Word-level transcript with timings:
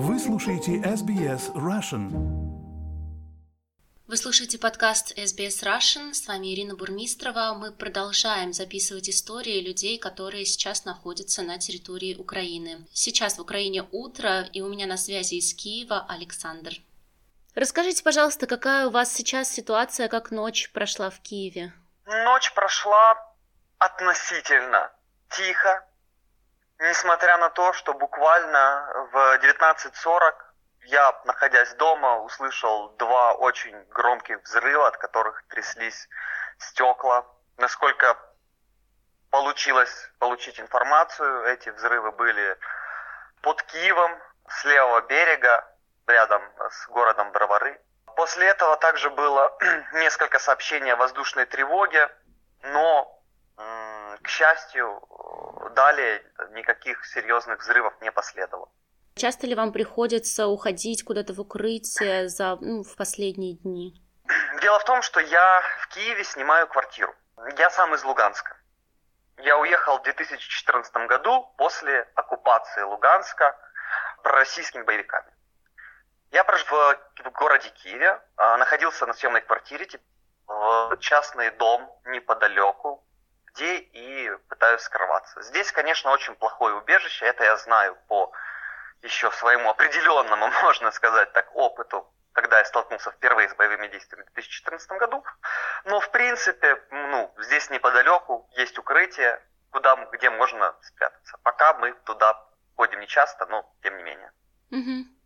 Вы 0.00 0.20
слушаете 0.20 0.76
SBS 0.76 1.52
Russian. 1.54 2.08
Вы 4.06 4.16
слушаете 4.16 4.56
подкаст 4.56 5.18
SBS 5.18 5.64
Russian. 5.64 6.14
С 6.14 6.28
вами 6.28 6.54
Ирина 6.54 6.76
Бурмистрова. 6.76 7.52
Мы 7.54 7.72
продолжаем 7.72 8.52
записывать 8.52 9.10
истории 9.10 9.60
людей, 9.60 9.98
которые 9.98 10.46
сейчас 10.46 10.84
находятся 10.84 11.42
на 11.42 11.58
территории 11.58 12.14
Украины. 12.14 12.86
Сейчас 12.92 13.38
в 13.38 13.40
Украине 13.40 13.88
утро, 13.90 14.42
и 14.52 14.60
у 14.60 14.68
меня 14.68 14.86
на 14.86 14.96
связи 14.96 15.34
из 15.34 15.52
Киева 15.52 16.06
Александр. 16.08 16.74
Расскажите, 17.56 18.04
пожалуйста, 18.04 18.46
какая 18.46 18.86
у 18.86 18.90
вас 18.90 19.12
сейчас 19.12 19.50
ситуация, 19.50 20.06
как 20.06 20.30
ночь 20.30 20.70
прошла 20.70 21.10
в 21.10 21.18
Киеве? 21.18 21.72
Ночь 22.06 22.54
прошла 22.54 23.16
относительно 23.78 24.92
тихо, 25.28 25.87
несмотря 26.78 27.36
на 27.38 27.50
то, 27.50 27.72
что 27.72 27.94
буквально 27.94 29.08
в 29.12 29.38
19.40 29.38 30.34
я, 30.84 31.20
находясь 31.24 31.74
дома, 31.74 32.18
услышал 32.20 32.90
два 32.96 33.34
очень 33.34 33.76
громких 33.90 34.42
взрыва, 34.42 34.88
от 34.88 34.96
которых 34.96 35.44
тряслись 35.48 36.08
стекла. 36.58 37.26
Насколько 37.56 38.16
получилось 39.30 40.10
получить 40.18 40.58
информацию, 40.60 41.44
эти 41.44 41.68
взрывы 41.68 42.12
были 42.12 42.56
под 43.42 43.62
Киевом, 43.64 44.18
с 44.48 44.64
левого 44.64 45.02
берега, 45.02 45.64
рядом 46.06 46.42
с 46.70 46.86
городом 46.88 47.32
Бровары. 47.32 47.78
После 48.16 48.46
этого 48.46 48.76
также 48.78 49.10
было 49.10 49.56
несколько 49.92 50.38
сообщений 50.38 50.92
о 50.92 50.96
воздушной 50.96 51.44
тревоге, 51.44 52.08
но, 52.62 53.22
к 54.22 54.28
счастью, 54.28 55.02
далее 55.74 56.22
никаких 56.52 57.04
серьезных 57.06 57.60
взрывов 57.60 57.94
не 58.00 58.10
последовало. 58.10 58.68
Часто 59.16 59.46
ли 59.46 59.54
вам 59.54 59.72
приходится 59.72 60.46
уходить 60.46 61.04
куда-то 61.04 61.32
в 61.32 61.40
укрытие 61.40 62.28
за, 62.28 62.56
ну, 62.60 62.84
в 62.84 62.96
последние 62.96 63.56
дни? 63.56 64.00
Дело 64.62 64.78
в 64.78 64.84
том, 64.84 65.02
что 65.02 65.20
я 65.20 65.62
в 65.80 65.88
Киеве 65.88 66.24
снимаю 66.24 66.68
квартиру. 66.68 67.14
Я 67.56 67.70
сам 67.70 67.94
из 67.94 68.04
Луганска. 68.04 68.56
Я 69.38 69.58
уехал 69.58 69.98
в 69.98 70.02
2014 70.02 70.94
году 71.08 71.52
после 71.56 72.08
оккупации 72.14 72.82
Луганска 72.82 73.56
пророссийскими 74.22 74.82
боевиками. 74.82 75.32
Я 76.30 76.44
прожил 76.44 76.66
в, 76.66 76.98
в 77.24 77.30
городе 77.32 77.70
Киеве, 77.70 78.20
а, 78.36 78.56
находился 78.58 79.06
на 79.06 79.14
съемной 79.14 79.40
квартире, 79.40 79.88
в 80.46 80.96
частный 81.00 81.50
дом 81.52 81.90
неподалеку, 82.06 83.04
где 83.54 83.78
и 83.78 84.30
пытаюсь 84.48 84.82
скрываться. 84.82 85.42
Здесь, 85.42 85.72
конечно, 85.72 86.10
очень 86.10 86.34
плохое 86.34 86.74
убежище, 86.74 87.26
это 87.26 87.44
я 87.44 87.56
знаю 87.56 87.96
по 88.08 88.32
еще 89.02 89.30
своему 89.32 89.70
определенному, 89.70 90.48
можно 90.62 90.90
сказать 90.92 91.32
так, 91.32 91.54
опыту, 91.54 92.06
когда 92.32 92.58
я 92.58 92.64
столкнулся 92.64 93.10
впервые 93.10 93.48
с 93.48 93.54
боевыми 93.54 93.88
действиями 93.88 94.24
в 94.24 94.32
2014 94.34 94.90
году. 94.92 95.24
Но, 95.84 96.00
в 96.00 96.10
принципе, 96.10 96.82
ну, 96.90 97.32
здесь 97.38 97.70
неподалеку 97.70 98.48
есть 98.52 98.78
укрытие, 98.78 99.40
куда, 99.70 99.96
где 100.12 100.30
можно 100.30 100.74
спрятаться. 100.82 101.38
Пока 101.42 101.74
мы 101.74 101.92
туда 102.04 102.40
ходим 102.76 103.00
не 103.00 103.06
часто, 103.06 103.46
но 103.46 103.68
тем 103.82 103.96
не 103.96 104.02
менее. 104.02 104.32
Угу. 104.70 105.18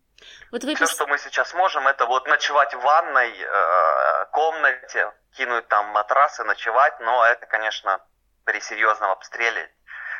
Вот 0.52 0.64
вы 0.64 0.74
Все, 0.74 0.86
что 0.86 1.06
мы 1.06 1.18
сейчас 1.18 1.52
можем, 1.54 1.88
это 1.88 2.06
вот 2.06 2.26
ночевать 2.28 2.74
в 2.74 2.80
ванной 2.80 3.34
э, 3.38 4.26
комнате, 4.32 5.12
кинуть 5.32 5.66
там 5.68 5.86
матрасы, 5.86 6.44
ночевать, 6.44 6.98
но 7.00 7.24
это, 7.24 7.46
конечно, 7.46 8.00
при 8.44 8.60
серьезном 8.60 9.10
обстреле. 9.10 9.70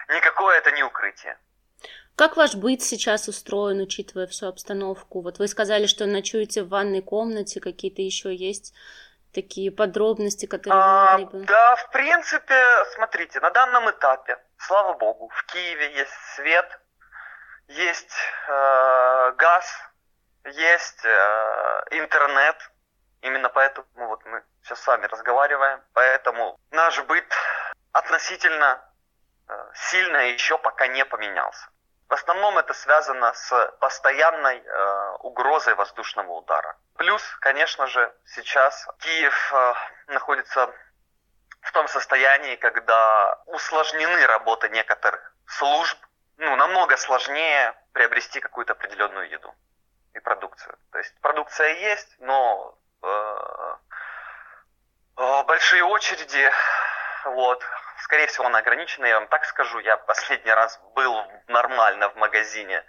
Никакое 0.09 0.59
это 0.59 0.73
не 0.73 0.83
укрытие. 0.83 1.39
Как 2.17 2.37
ваш 2.37 2.55
быт 2.55 2.83
сейчас 2.83 3.29
устроен, 3.29 3.81
учитывая 3.81 4.27
всю 4.27 4.47
обстановку? 4.47 5.23
Вот 5.23 5.39
вы 5.39 5.49
сказали, 5.49 5.87
что 5.87 6.07
ночуете 6.07 6.63
в 6.63 6.69
ванной 6.69 7.01
комнате, 7.01 7.61
какие-то 7.61 8.03
еще 8.03 8.35
есть 8.35 8.75
такие 9.33 9.71
подробности, 9.73 10.47
которые 10.47 10.83
а, 10.83 11.19
могли 11.19 11.41
бы... 11.41 11.47
Да, 11.47 11.77
в 11.77 11.91
принципе, 11.91 12.63
смотрите, 12.95 13.41
на 13.41 13.51
данном 13.51 13.91
этапе, 13.91 14.39
слава 14.59 14.93
богу, 14.95 15.31
в 15.35 15.47
Киеве 15.47 15.95
есть 15.95 16.13
свет, 16.35 16.81
есть 17.69 18.15
э, 18.49 19.33
газ, 19.39 19.67
есть 20.45 21.05
э, 21.05 21.83
интернет. 21.93 22.57
Именно 23.23 23.49
поэтому 23.49 23.87
вот 23.95 24.25
мы 24.27 24.43
сейчас 24.63 24.81
с 24.81 24.87
вами 24.87 25.07
разговариваем. 25.07 25.81
Поэтому 25.93 26.59
наш 26.71 27.01
быт 27.05 27.25
относительно 27.93 28.83
э, 29.49 29.71
сильно 29.75 30.29
еще 30.29 30.59
пока 30.59 30.87
не 30.87 31.05
поменялся. 31.05 31.69
В 32.09 32.15
основном 32.15 32.59
это 32.59 32.75
связано 32.75 33.33
с 33.33 33.75
постоянной 33.81 34.59
э, 34.59 35.17
угрозой 35.21 35.75
воздушного 35.75 36.33
удара. 36.33 36.77
Плюс, 36.97 37.23
конечно 37.41 37.87
же, 37.87 38.15
сейчас 38.27 38.87
Киев 38.99 39.53
э, 39.55 39.75
находится 40.09 40.71
в 41.63 41.73
том 41.73 41.89
состоянии, 41.89 42.57
когда 42.57 43.41
усложнены 43.47 44.27
работы 44.27 44.69
некоторых 44.69 45.35
служб. 45.47 45.99
Ну, 46.37 46.55
намного 46.57 46.97
сложнее 46.97 47.75
приобрести 47.93 48.41
какую-то 48.41 48.73
определенную 48.73 49.31
еду 49.31 49.55
и 50.13 50.19
продукцию. 50.19 50.77
То 50.91 50.99
есть 50.99 51.19
продукция 51.21 51.73
есть, 51.75 52.17
но 52.19 52.77
э, 53.03 53.77
большие 55.45 55.85
очереди, 55.85 56.51
вот, 57.25 57.63
скорее 58.13 58.27
всего, 58.27 58.45
она 58.45 58.59
ограничена. 58.59 59.07
Я 59.07 59.21
вам 59.21 59.29
так 59.29 59.43
скажу, 59.47 59.79
я 59.79 59.97
последний 59.97 60.53
раз 60.53 60.79
был 60.95 61.17
нормально 61.49 62.11
в 62.11 62.17
магазине 62.17 62.85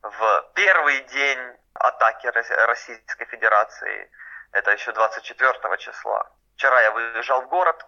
в 0.00 0.50
первый 0.54 1.00
день 1.12 1.38
атаки 1.74 2.28
Российской 2.28 3.24
Федерации. 3.26 4.08
Это 4.52 4.70
еще 4.70 4.92
24 4.92 5.76
числа. 5.78 6.30
Вчера 6.54 6.80
я 6.82 6.92
выезжал 6.92 7.42
в 7.42 7.48
город. 7.48 7.84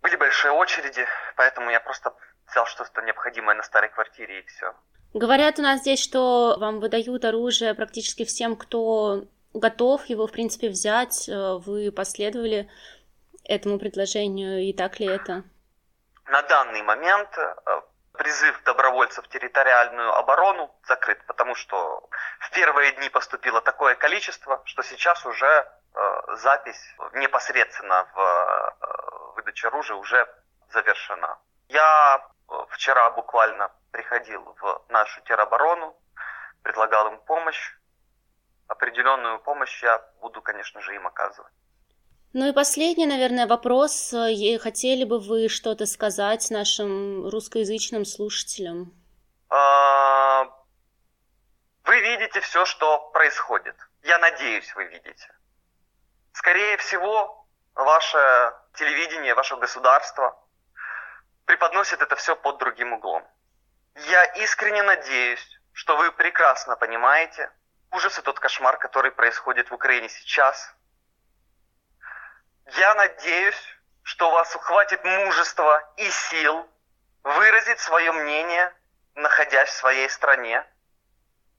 Были 0.00 0.16
большие 0.16 0.52
очереди, 0.52 1.06
поэтому 1.36 1.68
я 1.70 1.80
просто 1.80 2.14
взял 2.46 2.64
что-то 2.64 3.02
необходимое 3.02 3.54
на 3.54 3.62
старой 3.62 3.90
квартире 3.90 4.40
и 4.40 4.46
все. 4.46 4.72
Говорят 5.12 5.58
у 5.58 5.62
нас 5.62 5.80
здесь, 5.80 6.02
что 6.02 6.56
вам 6.58 6.80
выдают 6.80 7.26
оружие 7.26 7.74
практически 7.74 8.24
всем, 8.24 8.56
кто 8.56 9.24
готов 9.52 10.06
его, 10.06 10.26
в 10.26 10.32
принципе, 10.32 10.70
взять. 10.70 11.28
Э, 11.28 11.58
вы 11.58 11.92
последовали 11.92 12.70
этому 13.48 13.78
предложению, 13.78 14.60
и 14.60 14.72
так 14.72 15.00
ли 15.00 15.06
это? 15.06 15.42
На 16.26 16.42
данный 16.42 16.82
момент 16.82 17.36
э, 17.38 17.80
призыв 18.12 18.62
добровольцев 18.64 19.24
в 19.24 19.28
территориальную 19.28 20.14
оборону 20.14 20.70
закрыт, 20.86 21.18
потому 21.26 21.54
что 21.54 22.08
в 22.40 22.50
первые 22.50 22.92
дни 22.92 23.08
поступило 23.08 23.60
такое 23.62 23.94
количество, 23.94 24.60
что 24.66 24.82
сейчас 24.82 25.24
уже 25.24 25.46
э, 25.46 26.36
запись 26.36 26.94
непосредственно 27.14 28.06
в 28.14 28.18
э, 28.20 29.34
выдаче 29.36 29.68
оружия 29.68 29.96
уже 29.96 30.28
завершена. 30.70 31.38
Я 31.68 32.22
вчера 32.70 33.10
буквально 33.10 33.70
приходил 33.90 34.42
в 34.60 34.84
нашу 34.90 35.20
тероборону, 35.22 35.96
предлагал 36.62 37.08
им 37.08 37.18
помощь. 37.20 37.76
Определенную 38.66 39.38
помощь 39.38 39.82
я 39.82 39.98
буду, 40.20 40.42
конечно 40.42 40.80
же, 40.82 40.94
им 40.94 41.06
оказывать. 41.06 41.52
Ну 42.34 42.46
и 42.46 42.52
последний, 42.52 43.06
наверное, 43.06 43.46
вопрос. 43.46 44.10
Хотели 44.60 45.04
бы 45.04 45.18
вы 45.18 45.48
что-то 45.48 45.86
сказать 45.86 46.50
нашим 46.50 47.26
русскоязычным 47.28 48.04
слушателям? 48.04 48.92
А, 49.48 50.44
вы 51.84 52.00
видите 52.00 52.40
все, 52.40 52.66
что 52.66 53.10
происходит. 53.12 53.74
Я 54.02 54.18
надеюсь, 54.18 54.74
вы 54.74 54.84
видите. 54.84 55.34
Скорее 56.32 56.76
всего, 56.76 57.46
ваше 57.74 58.52
телевидение, 58.74 59.34
ваше 59.34 59.56
государство 59.56 60.38
преподносит 61.46 62.02
это 62.02 62.14
все 62.16 62.36
под 62.36 62.58
другим 62.58 62.92
углом. 62.92 63.26
Я 64.06 64.24
искренне 64.34 64.82
надеюсь, 64.82 65.60
что 65.72 65.96
вы 65.96 66.12
прекрасно 66.12 66.76
понимаете 66.76 67.50
ужас 67.90 68.18
и 68.18 68.22
тот 68.22 68.38
кошмар, 68.38 68.76
который 68.76 69.10
происходит 69.10 69.70
в 69.70 69.74
Украине 69.74 70.10
сейчас. 70.10 70.74
Я 72.76 72.94
надеюсь, 72.94 73.78
что 74.02 74.28
у 74.28 74.32
вас 74.32 74.52
хватит 74.52 75.02
мужества 75.04 75.82
и 75.96 76.10
сил 76.10 76.66
выразить 77.22 77.78
свое 77.78 78.12
мнение, 78.12 78.72
находясь 79.14 79.70
в 79.70 79.76
своей 79.76 80.08
стране, 80.10 80.64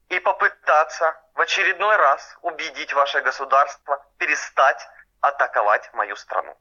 и 0.10 0.20
попытаться 0.20 1.16
в 1.34 1.42
очередной 1.42 1.96
раз 1.96 2.38
убедить 2.42 2.94
ваше 2.94 3.22
государство 3.22 4.06
перестать 4.18 4.80
атаковать 5.22 5.92
мою 5.94 6.16
страну. 6.16 6.56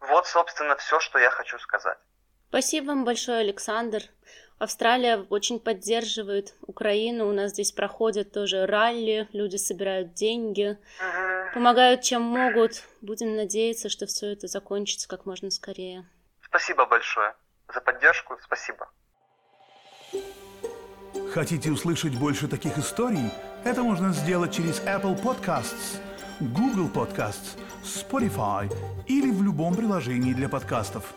Вот, 0.00 0.26
собственно, 0.26 0.76
все, 0.76 1.00
что 1.00 1.18
я 1.18 1.30
хочу 1.30 1.58
сказать. 1.58 1.98
Спасибо 2.48 2.88
вам 2.88 3.04
большое, 3.04 3.40
Александр. 3.40 4.02
Австралия 4.58 5.18
очень 5.28 5.60
поддерживает 5.60 6.54
Украину. 6.62 7.28
У 7.28 7.32
нас 7.32 7.50
здесь 7.50 7.72
проходят 7.72 8.32
тоже 8.32 8.64
ралли, 8.64 9.28
люди 9.32 9.56
собирают 9.56 10.14
деньги, 10.14 10.78
помогают 11.52 12.00
чем 12.00 12.22
могут. 12.22 12.82
Будем 13.02 13.36
надеяться, 13.36 13.90
что 13.90 14.06
все 14.06 14.32
это 14.32 14.46
закончится 14.46 15.08
как 15.08 15.26
можно 15.26 15.50
скорее. 15.50 16.08
Спасибо 16.42 16.86
большое 16.86 17.34
за 17.72 17.80
поддержку. 17.82 18.38
Спасибо. 18.42 18.88
Хотите 21.32 21.70
услышать 21.70 22.18
больше 22.18 22.48
таких 22.48 22.78
историй? 22.78 23.30
Это 23.64 23.82
можно 23.82 24.12
сделать 24.12 24.54
через 24.54 24.80
Apple 24.80 25.20
Podcasts, 25.22 26.00
Google 26.40 26.88
Podcasts, 26.88 27.58
Spotify 27.82 28.72
или 29.06 29.30
в 29.30 29.42
любом 29.42 29.74
приложении 29.74 30.32
для 30.32 30.48
подкастов. 30.48 31.12